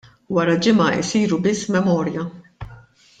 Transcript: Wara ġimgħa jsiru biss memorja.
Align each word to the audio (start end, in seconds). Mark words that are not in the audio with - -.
Wara 0.35 0.55
ġimgħa 0.67 0.87
jsiru 1.09 1.39
biss 1.47 1.69
memorja. 1.79 2.25